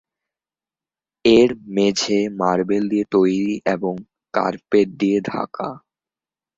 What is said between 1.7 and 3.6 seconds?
মেঝে মার্বেল দিয়ে তৈরি